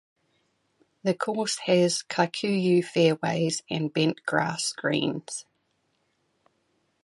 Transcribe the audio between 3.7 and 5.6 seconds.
Bentgrass greens.